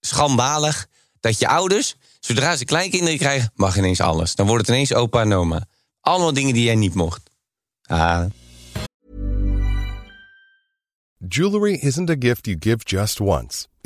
[0.00, 0.86] schandalig
[1.20, 4.34] dat je ouders, zodra ze kleinkinderen krijgen, mag ineens alles.
[4.34, 5.66] Dan wordt het ineens opa en oma.
[6.00, 7.22] Allemaal dingen die jij niet mocht.
[7.82, 8.24] Ah,
[11.28, 13.66] Jewelry isn't a gift you give just once.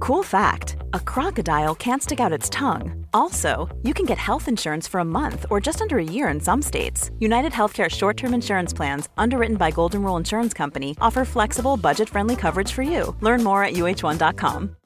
[0.00, 3.06] Cool fact a crocodile can't stick out its tongue.
[3.12, 6.40] Also, you can get health insurance for a month or just under a year in
[6.40, 7.10] some states.
[7.18, 12.08] United Healthcare short term insurance plans, underwritten by Golden Rule Insurance Company, offer flexible, budget
[12.08, 13.14] friendly coverage for you.
[13.20, 14.76] Learn more at uh1.com.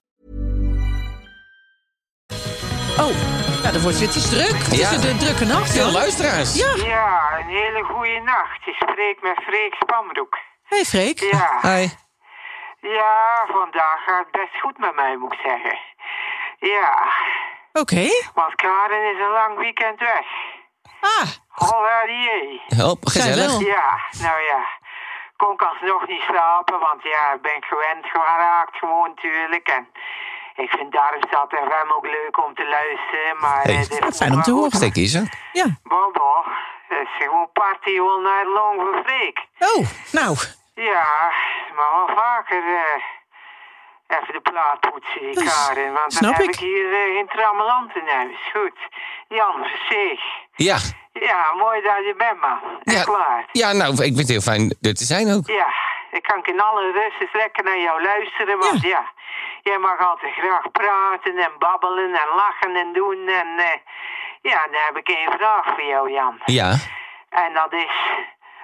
[2.99, 3.13] oh,
[3.63, 4.59] ja, dan wordt het, het is druk.
[4.59, 4.91] Het Ja.
[4.91, 5.71] is een drukke nacht.
[5.73, 6.55] veel luisteraars.
[6.57, 6.75] Ja.
[6.77, 8.65] Ja, een hele goede nacht.
[8.65, 10.37] Je spreekt met Freek Spamroek.
[10.63, 11.21] Hey Freek.
[11.21, 11.59] Ja.
[11.63, 11.87] Hi.
[12.81, 15.79] Ja, vandaag gaat het best goed met mij, moet ik zeggen.
[16.59, 17.07] Ja,
[17.73, 18.09] Oké.
[18.35, 20.27] want Karen is een lang weekend weg.
[21.01, 22.63] Ah, Holla die.
[22.67, 23.59] Help, gezellig.
[23.59, 24.65] Ja, nou ja.
[25.37, 29.69] Kon ik alsnog niet slapen, want ja, ik ben gewend geraakt gewoon natuurlijk.
[29.69, 29.89] En
[30.55, 33.63] ik vind Darmstad FM ook leuk om te luisteren, maar...
[33.63, 34.93] Hey, eh, dit wat fijn om te wel horen.
[34.93, 35.23] eens, hè?
[35.53, 35.67] ja.
[35.83, 36.45] Bobo,
[36.89, 39.47] het is gewoon party all night long voor Freek.
[39.59, 40.37] Oh, nou.
[41.95, 42.63] Wel vaker.
[42.75, 43.03] eh
[44.19, 45.93] Even de plaat poetsen, die Karen.
[45.93, 46.55] Want snap dan heb ik.
[46.55, 48.37] ik hier eh, geen trammeland in huis.
[48.53, 48.79] Goed.
[49.29, 50.21] Jan, Versteeg.
[50.55, 50.77] Ja.
[51.13, 52.59] Ja, mooi dat je bent, man.
[52.83, 53.49] Ja, klaar.
[53.53, 55.47] ja, nou, ik vind het heel fijn er te zijn ook.
[55.47, 55.67] Ja,
[56.11, 59.11] ik kan in alle rust eens lekker naar jou luisteren, want ja.
[59.63, 63.27] jij mag altijd graag praten en babbelen en lachen en doen.
[63.27, 63.79] En eh,
[64.43, 66.41] ja, dan heb ik één vraag voor jou, Jan.
[66.45, 66.71] Ja.
[67.29, 67.95] En dat is,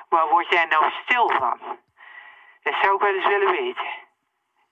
[0.08, 1.58] waar word jij nou stil van?
[2.64, 3.86] Dat zou ik wel eens willen weten.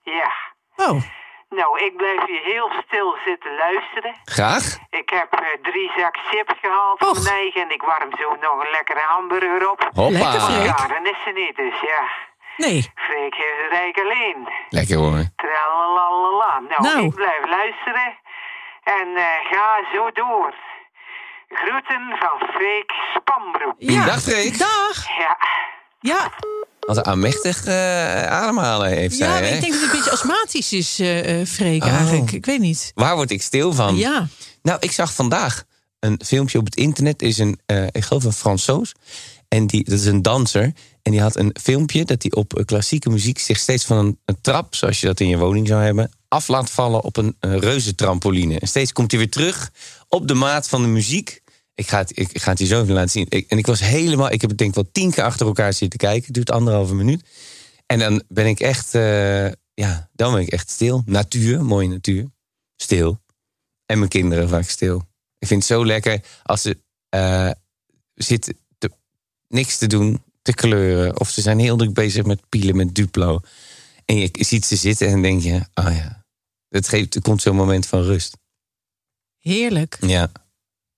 [0.03, 0.31] Ja.
[0.77, 1.03] Oh,
[1.49, 4.15] Nou, ik blijf hier heel stil zitten luisteren.
[4.25, 4.65] Graag.
[4.91, 7.23] Ik heb eh, drie zak chips gehaald Och.
[7.23, 9.81] mijn eigen en ik warm zo nog een lekkere hamburger op.
[9.81, 10.41] Lekker, Hoppa.
[10.41, 10.65] Freek.
[10.79, 12.09] Ja, dan is ze niet, dus ja.
[12.57, 12.91] nee.
[12.95, 14.49] Freek heeft het rijk alleen.
[14.69, 15.25] Lekker hoor.
[15.37, 16.61] Tralalala.
[16.69, 17.05] Nou, Nou.
[17.07, 18.19] ik blijf luisteren
[18.85, 20.55] en eh, ga zo door.
[21.49, 23.75] Groeten van Freek Spambroek.
[23.79, 24.05] Ja.
[24.05, 24.59] Dag, Freek.
[24.59, 25.17] Dag.
[25.19, 25.37] Ja,
[26.01, 26.31] Ja,
[26.87, 29.55] Wat een aanmächtig eh, ademhalen heeft ja zij, hè?
[29.55, 31.93] ik denk dat het een beetje astmatisch is, eh, Freek, Oh.
[31.93, 32.33] eigenlijk.
[32.33, 32.93] Ik weet niet.
[32.95, 33.97] Waar word ik stil van?
[33.97, 34.29] Ja.
[34.63, 35.65] Nou, ik zag vandaag
[36.01, 37.23] een filmpje op het internet.
[37.23, 37.59] is een,
[37.91, 38.93] ik geloof een Fransoos.
[39.49, 40.73] En die, dat is een danser.
[41.03, 44.39] En die had een filmpje dat hij op klassieke muziek zich steeds van een, een
[44.41, 47.59] trap, zoals je dat in je woning zou hebben, af laat vallen op een, een
[47.61, 48.59] reuze trampoline.
[48.59, 49.71] En steeds komt hij weer terug
[50.09, 51.42] op de maat van de muziek.
[51.75, 53.27] Ik ga het, ik, ga het je zo even laten zien.
[53.29, 55.73] Ik, en ik was helemaal, ik heb het denk ik wel tien keer achter elkaar
[55.73, 56.25] zitten kijken.
[56.25, 57.29] Het duurt anderhalve minuut.
[57.87, 61.03] En dan ben ik echt, eh, ja, dan ben ik echt stil.
[61.07, 62.31] Natuur, mooie natuur.
[62.77, 63.21] Stil.
[63.87, 65.03] En mijn kinderen vaak stil.
[65.39, 67.51] Ik vind het zo lekker als ze eh,
[68.15, 68.91] zitten te,
[69.49, 71.21] niks te doen, te kleuren.
[71.21, 73.41] Of ze zijn heel druk bezig met pielen, met Duplo.
[74.05, 76.25] En je ziet ze zitten en denk je, ah ja,
[76.69, 78.37] het geeft, er komt zo'n moment van rust.
[79.39, 79.99] Heerlijk.
[80.01, 80.31] Ja.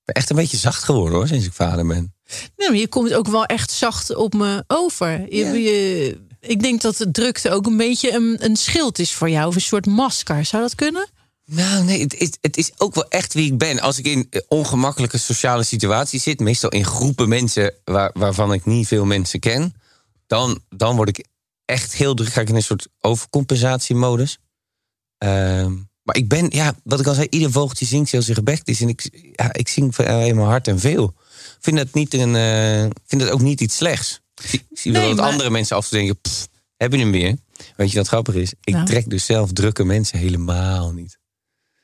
[0.05, 2.15] Ben echt een beetje zacht geworden hoor, sinds ik vader ben.
[2.57, 5.35] Nee, maar je komt ook wel echt zacht op me over.
[5.35, 9.49] Je, ik denk dat de drukte ook een beetje een, een schild is voor jou.
[9.49, 10.45] Of een soort masker.
[10.45, 11.09] Zou dat kunnen?
[11.47, 13.81] Nou, nee, het is, het is ook wel echt wie ik ben.
[13.81, 18.87] Als ik in ongemakkelijke sociale situaties zit, meestal in groepen mensen waar, waarvan ik niet
[18.87, 19.75] veel mensen ken,
[20.27, 21.27] dan, dan word ik
[21.65, 22.33] echt heel druk.
[22.33, 24.39] Ga ik in een soort overcompensatiemodus.
[25.19, 28.69] Ehm, maar ik ben, ja, wat ik al zei, ieder vogeltje zingt zoals zijn gebekt
[28.69, 28.81] is.
[28.81, 31.15] En ik, ja, ik zing van, eh, in hart en veel.
[31.37, 34.21] Ik vind dat, niet een, eh, vind dat ook niet iets slechts.
[34.51, 36.99] Ik zie, wel Nee, dat maar- andere mensen af en toe denken, "Pff, heb je
[36.99, 37.37] hem weer?
[37.77, 38.53] Weet je wat grappig is?
[38.65, 38.87] Ik Nou.
[38.87, 41.19] trek dus zelf drukke mensen helemaal niet.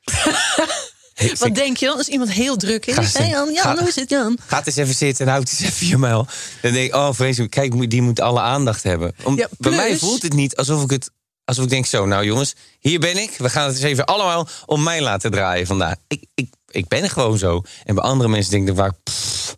[1.39, 3.13] Wat denk je dan als iemand heel druk is?
[3.13, 4.37] Hey Jan, Jan, hoe is het Jan?
[4.47, 6.27] Ga eens even zitten en houd eens even je muil.
[6.61, 9.13] Dan denk ik, oh vreselijk, kijk, die moet alle aandacht hebben.
[9.23, 11.11] Om, Ja, Bij mij voelt het niet alsof ik het...
[11.51, 13.35] Alsof ik denk zo, nou jongens, hier ben ik.
[13.37, 15.95] We gaan het eens even allemaal om mij laten draaien vandaag.
[16.07, 17.61] Ik, ik, ik ben gewoon zo.
[17.83, 18.93] En bij andere mensen denk ik vaak...
[19.03, 19.57] pff,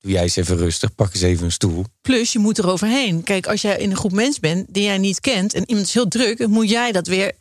[0.00, 1.84] doe jij eens even rustig, pak eens even een stoel.
[2.02, 3.22] Plus, je moet er overheen.
[3.22, 5.54] Kijk, als jij in een groep mensen bent die jij niet kent...
[5.54, 7.32] en iemand is heel druk, moet jij dat weer...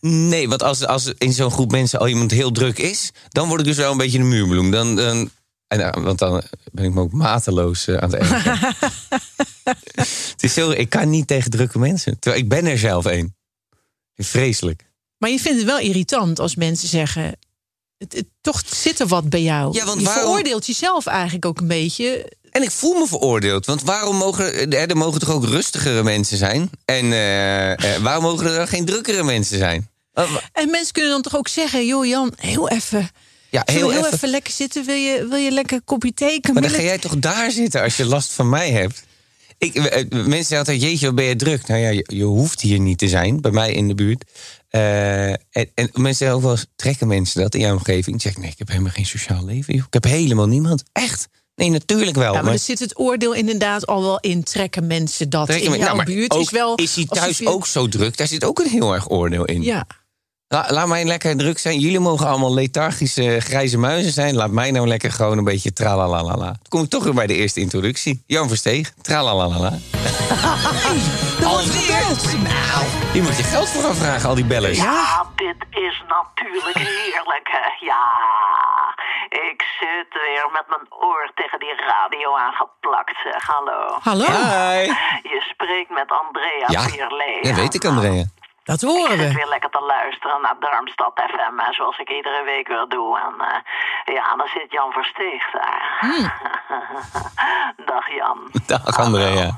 [0.00, 3.10] Nee, want als, als in zo'n groep mensen al iemand heel druk is...
[3.28, 4.70] dan word ik dus wel een beetje een muurbloem.
[4.70, 5.30] Dan, dan,
[5.68, 8.76] en, nou, want dan ben ik me ook mateloos eh, aan het ergeren.
[10.34, 12.18] het is zo, ik kan niet tegen drukke mensen.
[12.18, 13.34] Terwijl ik ben er zelf een.
[14.16, 14.84] Vreselijk.
[15.18, 17.36] Maar je vindt het wel irritant als mensen zeggen...
[17.98, 19.74] Het, het- toch zit er wat bij jou.
[19.76, 22.32] Ja, want je waarom- veroordeelt jezelf eigenlijk ook een beetje.
[22.50, 23.66] En ik voel me veroordeeld.
[23.66, 26.70] Want waarom mogen er, er mogen toch ook rustigere mensen zijn?
[26.84, 29.88] En eh, eh, waarom mogen er dan geen drukkere mensen zijn?
[30.12, 31.86] Oh, En mensen kunnen dan toch ook zeggen...
[31.86, 33.10] joh Jan, heel even...
[33.50, 34.28] Ja, Heel, even.
[34.28, 34.84] lekker zitten.
[34.84, 36.40] Wil je, wil je lekker een kopje thee?
[36.52, 39.02] Maar dan ga jij toch daar zitten als je last van mij hebt?
[39.58, 41.66] Ik, eh, eh, mensen zeggen altijd, jeetje, wat ben je druk?
[41.66, 44.30] Nou ja, je, je hoeft hier niet te zijn, bij mij in de buurt.
[44.68, 48.16] Eh, en, en mensen zeggen ook wel eens, trekken mensen dat in jouw omgeving?
[48.16, 49.74] Ik zeg, nee, ik heb helemaal geen sociaal leven.
[49.74, 49.84] joh.
[49.86, 50.82] Ik heb helemaal niemand.
[50.92, 51.28] Echt?
[51.54, 52.24] Nee, natuurlijk wel.
[52.24, 54.42] Ja, maar maar er zit het oordeel inderdaad al wel in.
[54.42, 56.30] Trekken mensen dat trekken in men- jouw nou, buurt?
[56.32, 58.16] ook- is, wel is hij thuis je- ook zo druk?
[58.16, 59.62] Daar zit ook een heel erg oordeel in.
[59.62, 59.86] Ja.
[60.48, 61.78] La- laat mij lekker druk zijn.
[61.78, 64.34] Jullie mogen allemaal lethargische grijze muizen zijn.
[64.34, 66.44] Laat mij nou lekker gewoon een beetje tralalalala.
[66.44, 68.22] Dan kom ik toch weer bij de eerste introductie.
[68.26, 69.68] Jan Versteeg, tralalalala.
[71.44, 72.04] Alweer?
[72.42, 74.78] Nou, hier moet je geld voor aanvragen, al die bellers.
[74.78, 77.48] Ja, dit is natuurlijk heerlijk.
[77.56, 77.86] hè.
[77.86, 78.04] Ja,
[79.50, 83.16] ik zit weer met mijn oor tegen die radio aangeplakt.
[83.24, 83.98] Zeg, hallo.
[84.00, 84.84] Hallo, Hi.
[85.32, 87.42] Je spreekt met Andrea Ja, Pierlee.
[87.42, 88.24] dat weet ik, Andrea.
[88.64, 89.34] Dat Ik horen zit we.
[89.34, 93.18] weer lekker te luisteren naar Darmstad FM, hè, zoals ik iedere week weer doe.
[93.18, 95.96] En eh, ja, dan zit Jan Versteeg daar.
[96.00, 96.32] Hmm.
[97.90, 98.38] Dag Jan.
[98.66, 99.50] Dag, Andrea.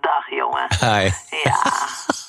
[0.00, 0.66] Dag jongen.
[0.80, 1.10] Hi.
[1.42, 1.58] Ja,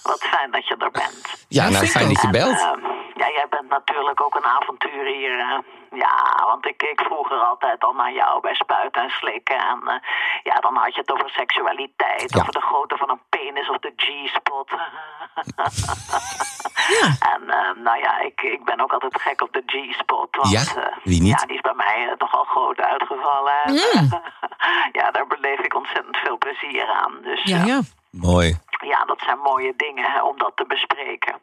[0.04, 1.46] wat fijn dat je er bent.
[1.48, 2.60] Ja, nou, ik fijn dat je belt.
[2.60, 2.80] Ehm,
[3.16, 5.64] ja, jij bent natuurlijk ook een avonturier.
[5.96, 9.58] Ja, want ik keek vroeger altijd al naar jou bij spuiten en slikken.
[9.58, 9.96] En eh,
[10.44, 12.40] ja, dan had je het over seksualiteit, Ja.
[12.42, 14.70] over de grootte van een penis of de G-spot.
[17.34, 20.36] En eh, nou ja, ik, ik ben ook altijd gek op de G-spot.
[20.36, 20.82] Want, Ja?
[20.82, 21.40] eh, Wie niet?
[21.40, 23.64] Ja, die is bij mij eh, nogal groot uitgevallen.
[23.64, 23.74] En,
[25.00, 27.18] ja, daar beleef ik ontzettend veel plezier aan.
[27.22, 27.80] Dus Ja, ja.
[28.12, 28.58] Mooi.
[28.84, 31.36] ja, dat zijn mooie dingen hè, om dat te bespreken.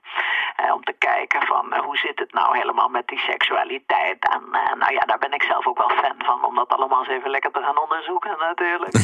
[0.71, 4.29] Om te kijken van eh, hoe zit het nou helemaal met die seksualiteit.
[4.35, 6.45] En eh, nou ja, daar ben ik zelf ook wel fan van.
[6.45, 8.93] Om dat allemaal eens even lekker te gaan onderzoeken natuurlijk.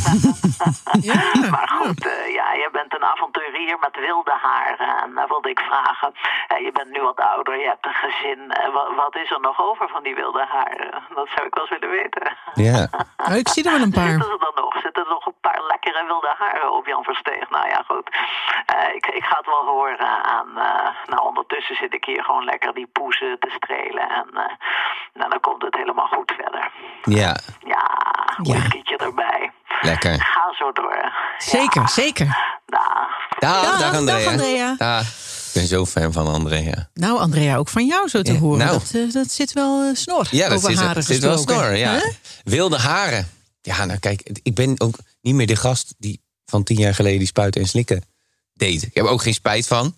[1.54, 5.02] maar goed, eh, ja, je bent een avonturier met wilde haren.
[5.02, 6.12] En daar wilde ik vragen.
[6.48, 8.52] eh, je bent nu wat ouder, je hebt een gezin.
[8.72, 10.90] Wa- wat is er nog over van die wilde haren?
[11.14, 12.36] Dat zou ik wel eens willen weten.
[12.54, 12.88] Ja.
[13.28, 14.08] Nou, ik zie er wel een paar.
[14.08, 14.72] Zitten er dan nog?
[14.82, 17.50] Zitten er nog een paar lekkere wilde haren op Jan Versteeg?
[17.50, 18.08] Nou ja, goed.
[18.66, 20.48] Eh, ik, ik ga het wel horen aan...
[20.58, 24.08] eh, nou, ondertussen zit ik hier gewoon lekker die poezen te strelen.
[24.08, 24.52] En eh,
[25.14, 26.70] nou, dan komt het helemaal goed verder.
[27.20, 27.36] Ja.
[27.74, 27.84] Ja,
[28.36, 29.52] whiskytje erbij.
[29.80, 30.14] Lekker.
[30.20, 31.12] Ga zo door.
[31.38, 32.26] Zeker, zeker.
[32.66, 33.08] Dag.
[33.38, 34.18] Dag, Dag, dag Andrea.
[34.18, 34.74] dag, Andrea.
[34.76, 35.02] Dag.
[35.48, 36.88] Ik ben zo fan van Andrea.
[36.94, 38.58] Nou, Andrea, ook van jou zo te Ja, horen.
[38.58, 38.70] nou.
[38.78, 40.26] Dat, eh, dat zit wel eh, snor.
[40.30, 41.76] Ja, dat over zit, haren zit wel snor.
[41.76, 42.00] Ja.
[42.44, 43.28] Wilde haren.
[43.60, 47.18] Ja, nou kijk, ik ben ook niet meer de gast die van tien jaar geleden
[47.18, 48.04] die spuiten en slikken
[48.54, 48.82] deed.
[48.82, 49.96] Ik heb er ook geen spijt van.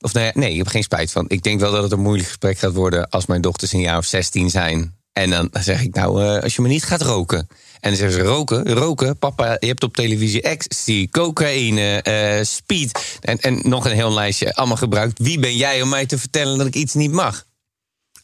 [0.00, 1.24] Of nee, nee, ik heb geen spijt van.
[1.28, 3.98] Ik denk wel dat het een moeilijk gesprek gaat worden als mijn dochters een jaar
[3.98, 4.94] of 16 zijn.
[5.12, 7.38] En dan zeg ik, nou, eh, als je me niet gaat roken.
[7.80, 9.18] En dan zeggen ze, roken, roken.
[9.18, 13.18] Papa, je hebt op televisie ecstasy, cocaïne, eh, speed.
[13.20, 15.18] En, en nog een heel lijstje allemaal gebruikt.
[15.18, 17.44] Wie ben jij om mij te vertellen dat ik iets niet mag?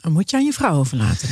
[0.00, 1.28] Dan moet je aan je vrouw overlaten.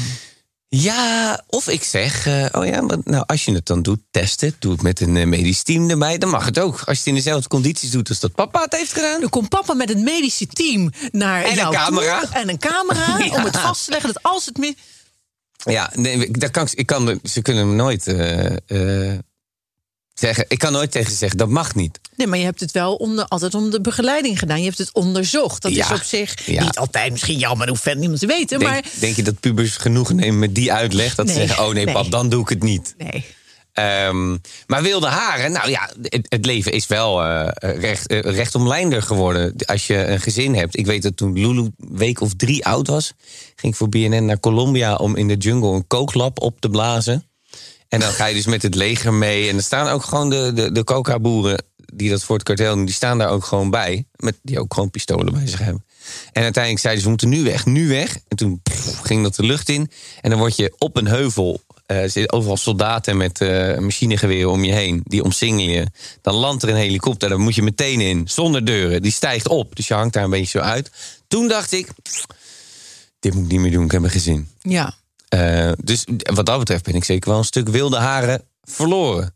[0.76, 4.40] Ja, of ik zeg, eh, oh ja, maar nou, als je het dan doet, test
[4.40, 4.54] het.
[4.58, 6.72] Doe het met een eh, medisch team erbij, dan mag het ook.
[6.72, 9.20] Als je het in dezelfde condities doet als dat papa het heeft gedaan.
[9.20, 11.72] Dan komt papa met het medische team naar En een toe.
[11.72, 12.22] camera.
[12.32, 13.34] En een camera Ja.
[13.37, 14.74] om het vast te leggen dat als het mis...
[15.64, 19.12] Ja, nee, daar kan, ik- kan, ze kunnen me nooit eh,
[20.14, 20.44] zeggen.
[20.48, 22.00] Ik kan nooit tegen ze zeggen, dat mag niet.
[22.16, 24.59] Nee, maar je hebt het wel altijd om de begeleiding gedaan.
[24.59, 25.62] Je hebt het onderzocht.
[25.62, 25.85] Dat Ja.
[25.85, 26.62] is op zich Ja.
[26.64, 28.59] niet altijd misschien jammer, hoeft verder niemand te weten.
[28.59, 31.14] Denk, maar denk je dat pubers genoegen nemen met die uitleg?
[31.14, 31.94] Dat ze zeggen, oh nee, nee.
[31.94, 32.94] pap, dan doe ik het niet.
[32.98, 33.24] nee.
[33.72, 37.48] Ehm, maar wilde haren, nou ja, het, het leven is wel eh,
[37.81, 39.55] recht, eh, rechtomlijnder geworden.
[39.66, 40.77] Als je een gezin hebt.
[40.79, 43.12] Ik weet dat toen Lulu week of drie oud was,
[43.57, 47.27] ging ik voor BNN naar Colombia om in de jungle een kooklap op te blazen.
[47.94, 49.48] En dan ga je dus met het leger mee.
[49.48, 52.85] En er staan ook gewoon de, de, de coca-boeren die dat voor het kartel doen,
[52.85, 54.07] die staan daar ook gewoon bij.
[54.16, 55.85] Met, die ook gewoon pistolen bij zich hebben.
[56.33, 58.18] En uiteindelijk zeiden ze, we moeten nu weg, nu weg.
[58.28, 58.62] En toen
[59.02, 59.90] ging dat de lucht in.
[60.20, 64.64] En dan word je op een heuvel, er zitten overal soldaten met eh machinegeweren om
[64.64, 65.00] je heen.
[65.04, 65.87] Die omsingelen je.
[66.22, 68.28] Dan landt er een helikopter, daar moet je meteen in.
[68.28, 69.76] Zonder deuren, die stijgt op.
[69.76, 70.90] Dus je hangt daar een beetje zo uit.
[71.28, 71.88] Toen dacht ik,
[73.20, 74.48] dit moet ik niet meer doen, ik heb een gezin.
[74.61, 74.94] Ja.
[75.35, 79.35] Eh, dus wat dat betreft ben ik zeker wel een stuk wilde haren verloren.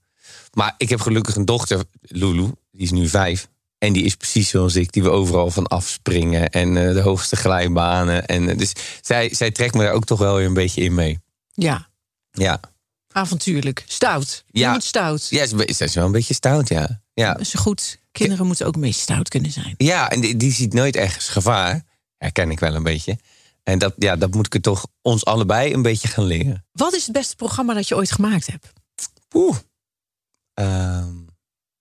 [0.53, 3.49] Maar ik heb gelukkig een dochter, Lulu, die is nu vijf.
[3.79, 6.49] En die is precies zoals ik, die we overal van afspringen.
[6.51, 8.27] En eh, de hoogste glijbanen.
[8.27, 10.95] En, eh, dus zij, zij trekt me daar ook toch wel weer een beetje in
[10.95, 11.19] mee.
[11.53, 11.89] Ja.
[12.31, 12.61] Ja,
[13.13, 13.85] Avontuurlijk.
[13.87, 14.45] Stout.
[14.47, 14.73] Je Ja.
[14.73, 15.27] moet stout.
[15.31, 17.01] ja ze, is wel een beetje stout, ja.
[17.15, 17.99] Ja, Dat is goed.
[18.13, 19.75] Kinderen moeten ook een beetje stout kunnen zijn.
[19.77, 21.85] ja en die, die ziet nooit ergens gevaar.
[22.19, 23.19] Herken ik wel een beetje.
[23.69, 26.65] En dat, ja, dat moet ik toch ons allebei een beetje gaan leren.
[26.73, 28.73] Wat is het beste programma dat je ooit gemaakt hebt?
[29.35, 29.57] Oeh.
[30.55, 31.15] Ehm,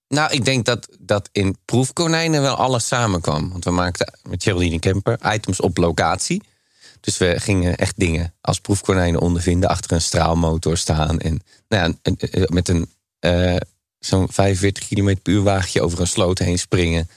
[0.08, 3.50] nou, ik denk dat, dat in Proefkonijnen wel alles samenkwam.
[3.50, 6.42] Want we maakten met Geraldine Kemper items op locatie.
[7.00, 9.68] Dus we gingen echt dingen als proefkonijnen ondervinden.
[9.68, 11.18] Achter een straalmotor staan.
[11.18, 12.12] En nou ja,
[12.46, 13.56] met een eh,
[13.98, 17.08] zo'n 45 km per uur wagentje over een sloot heen springen.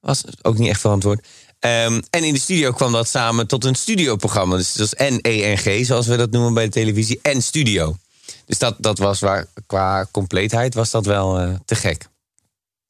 [0.00, 1.26] Was ook niet echt verantwoord.
[1.62, 4.56] Ehm, en in de studio kwam dat samen tot een studioprogramma.
[4.56, 7.18] Dus dat was N-E-N-G, zoals we dat noemen bij de televisie.
[7.22, 7.96] En studio.
[8.46, 12.06] Dus dat, dat was waar, qua compleetheid was dat wel eh, te gek.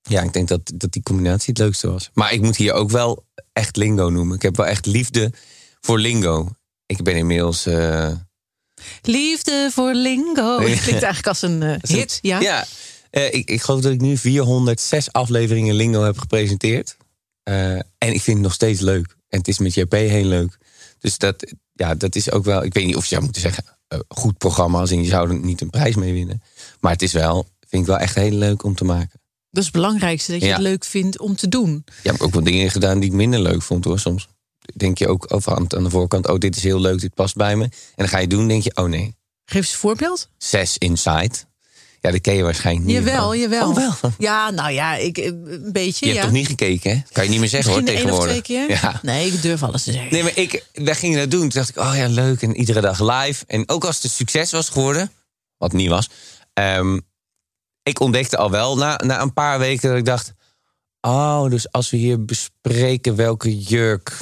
[0.03, 2.11] Ja, ik denk dat, dat die combinatie het leukste was.
[2.15, 4.37] Maar ik moet hier ook wel echt lingo noemen.
[4.37, 5.33] Ik heb wel echt liefde
[5.81, 6.49] voor lingo.
[6.87, 7.67] Ik ben inmiddels...
[7.67, 8.11] eh,
[9.03, 10.59] Liefde voor lingo.
[10.61, 12.19] Het klinkt eigenlijk als een eh, hit.
[12.23, 12.41] Ja.
[12.41, 12.65] Ja,
[13.11, 16.97] ik, ik geloof dat ik nu 406 afleveringen lingo heb gepresenteerd.
[17.43, 19.17] Eh, en ik vind het nog steeds leuk.
[19.29, 20.59] En het is met JP heel leuk.
[20.99, 22.63] Dus dat, ja, dat is ook wel...
[22.65, 23.65] Ik weet niet of je zou moeten zeggen...
[23.89, 26.43] eh, goed programma, als in je zou er niet een prijs mee winnen.
[26.81, 29.21] Maar het is wel, vind ik wel echt heel leuk om te maken.
[29.51, 30.53] Dat is het belangrijkste, dat je Ja.
[30.53, 31.85] het leuk vindt om te doen.
[31.87, 33.99] Ja, heb ik ook wel dingen gedaan die ik minder leuk vond hoor.
[33.99, 34.29] Soms
[34.77, 36.29] denk je ook over aan, aan de voorkant...
[36.29, 37.65] oh, dit is heel leuk, dit past bij me.
[37.65, 40.29] En dan ga je doen, denk je, oh nee, Geef eens een voorbeeld.
[40.39, 41.31] zes inside.
[42.03, 42.97] Ja, dat ken je waarschijnlijk niet.
[42.97, 43.69] Jawel, jawel.
[43.69, 44.13] Oh, wel.
[44.19, 46.07] Ja, nou ja, ik, eh, een beetje.
[46.07, 46.19] Je ja.
[46.19, 47.03] hebt toch niet gekeken, hè?
[47.13, 48.45] Kan je niet meer zeggen Misschien hoor, één of tegenwoordig.
[48.45, 48.79] twee keer?
[48.83, 49.01] Ja.
[49.03, 50.13] Nee, ik durf alles te zeggen.
[50.13, 51.41] Nee, maar ik, wij gingen dat doen.
[51.41, 52.43] Toen dacht ik, oh ja, leuk.
[52.43, 53.45] En iedere dag live.
[53.47, 55.13] En ook als het een succes was geworden,
[55.59, 56.09] wat niet was.
[56.53, 56.99] ehm,
[57.83, 60.33] ik ontdekte al wel na, na een paar weken dat ik dacht...
[61.01, 64.17] Oh, dus als we hier bespreken welke jurk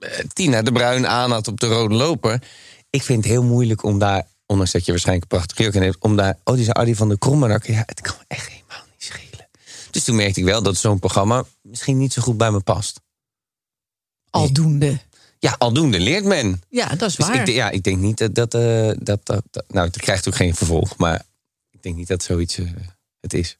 [0.00, 2.42] eh, Tina de Bruin aan had op de rode loper...
[2.90, 5.96] Ik vind het heel moeilijk om daar, ondanks dat je waarschijnlijk een prachtige jurk hebt...
[5.98, 7.66] om daar, oh, die is Adi van de Krommenak.
[7.66, 9.48] Ja, het kan me echt helemaal niet schelen.
[9.90, 13.00] Dus toen merkte ik wel dat zo'n programma misschien niet zo goed bij me past.
[14.30, 14.98] Aldoende.
[15.38, 16.62] Ja, aldoende leert men.
[16.68, 17.40] Ja, dat is Dus waar.
[17.48, 20.34] ik, ja, ik denk niet dat dat, eh, dat, dat, dat- Nou, het krijgt ook
[20.36, 21.22] geen vervolg, maar
[21.70, 22.66] ik denk niet dat zoiets eh,
[23.20, 23.56] het is.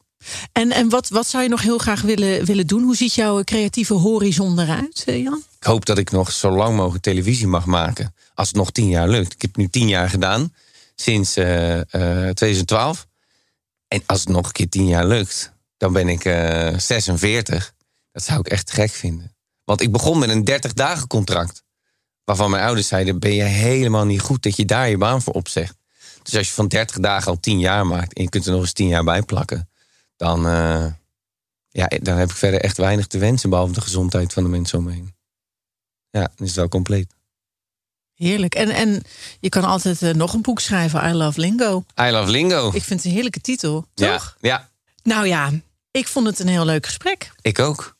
[0.51, 2.83] En, en wat, wat zou je nog heel graag willen, willen doen?
[2.83, 5.43] Hoe ziet jouw creatieve horizon eruit, eh, Jan?
[5.59, 8.15] Ik hoop dat ik nog zo lang mogelijk televisie mag maken.
[8.33, 9.33] Als het nog tien jaar lukt.
[9.33, 10.53] Ik heb nu tien jaar gedaan,
[10.95, 13.07] sinds eh, eh, 2012.
[13.87, 17.73] En als het nog een keer tien jaar lukt, dan ben ik eh 46.
[18.11, 19.35] Dat zou ik echt gek vinden.
[19.63, 21.63] Want ik begon met een 30 dagen contract.
[22.23, 25.33] Waarvan mijn ouders zeiden, ben je helemaal niet goed dat je daar je baan voor
[25.33, 25.77] opzegt.
[26.23, 28.61] Dus als je van 30 dagen al 10 jaar maakt en je kunt er nog
[28.61, 29.69] eens 10 jaar bij plakken,
[30.15, 30.85] dan, eh,
[31.69, 34.77] ja, dan heb ik verder echt weinig te wensen, behalve de gezondheid van de mensen
[34.77, 35.15] om me heen.
[36.09, 37.13] Ja, dan is wel compleet.
[38.23, 38.55] Heerlijk.
[38.55, 39.03] En, en
[39.39, 41.85] je kan altijd eh, nog een boek schrijven, I Love Lingo.
[42.01, 42.67] I love lingo.
[42.67, 44.37] Ik vind het een heerlijke titel, ja, toch?
[44.41, 44.69] ja,
[45.03, 45.51] Nou ja,
[45.91, 47.31] ik vond het een heel leuk gesprek.
[47.41, 47.95] ik ook.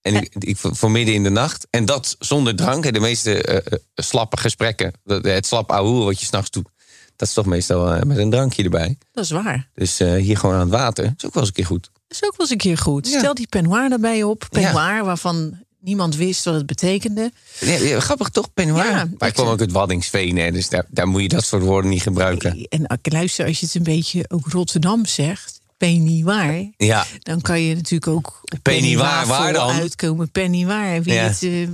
[0.00, 1.66] En ik, ik voor midden in de nacht.
[1.70, 2.84] En dat zonder drank.
[2.84, 6.68] hè, De meeste eh, eh, slappe gesprekken, het slap ouwe wat je s'nachts doet,
[7.16, 8.98] dat is toch meestal met een drankje erbij.
[9.12, 9.68] Dat is waar.
[9.74, 11.90] Dus hier gewoon aan het water, is ook wel eens een keer goed.
[12.08, 13.08] Dat is ook wel eens een keer goed.
[13.08, 13.18] Ja.
[13.18, 14.42] Stel die peignoir daarbij op.
[14.42, 14.48] Ja.
[14.48, 17.32] Peignoir waarvan niemand wist wat het betekende.
[17.60, 18.86] Ja, grappig toch, peignoir?
[18.90, 21.62] Ja, maar ik kwam ook uit Waddingsveen, hè, dus daar, daar moet je dat soort
[21.62, 22.66] woorden niet gebruiken.
[22.68, 27.74] En luister, als je het een beetje ook Rotterdam zegt, peignoir, Ja, dan kan je
[27.74, 29.70] natuurlijk ook Peignoir, waar dan?
[29.70, 30.30] uitkomen.
[30.30, 31.22] Peignoir, wie Ja.
[31.22, 31.68] het...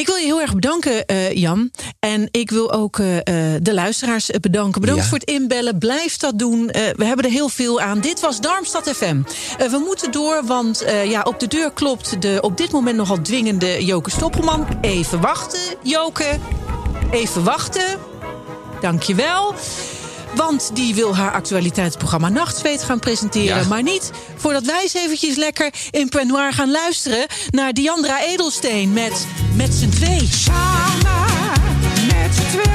[0.00, 1.70] ik wil je heel erg bedanken, eh, Jan.
[1.98, 4.80] En ik wil ook eh, eh, de luisteraars bedanken.
[4.80, 5.08] Bedankt Ja.
[5.08, 5.78] voor het inbellen.
[5.78, 6.66] Blijf dat doen.
[6.96, 8.00] We hebben er heel veel aan.
[8.00, 9.22] Dit was Darmstad FM.
[9.58, 13.84] We moeten door, want ja, op de deur klopt de op dit moment nogal dwingende
[13.84, 14.66] Joke Stoppelman.
[14.80, 16.38] Even wachten, Joke.
[17.10, 17.98] Even wachten.
[18.80, 19.54] Dankjewel.
[20.34, 23.60] Want die wil haar actualiteitsprogramma Nachtzweet gaan presenteren.
[23.62, 23.68] Ja.
[23.68, 27.26] Maar niet voordat wij eens eventjes lekker in Penoir gaan luisteren...
[27.50, 30.28] naar Diandra Edelsteen met Met z'n twee.
[30.32, 31.62] Samen
[32.06, 32.69] met z'n twee.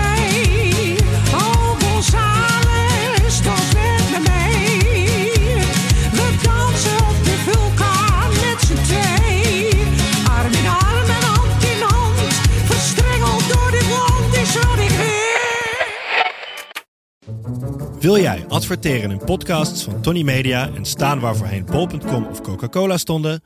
[18.06, 22.98] Wil jij adverteren in podcasts van Tony Media en staan waar voorheen bol.com of Coca-Cola
[22.98, 23.44] stonden?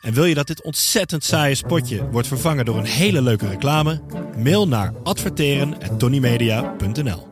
[0.00, 4.00] En wil je dat dit ontzettend saaie spotje wordt vervangen door een hele leuke reclame?
[4.36, 7.28] Mail naar adverteren@tonymedia.nl.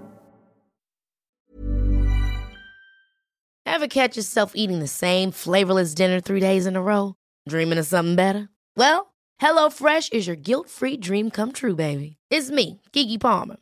[3.62, 7.12] Ever catch yourself eating the same flavorless dinner three days in a row?
[7.42, 8.50] Dreaming of something better?
[8.72, 12.16] Well, HelloFresh is your guilt-free dream come true, baby.
[12.28, 13.61] It's me, Kiki Palmer.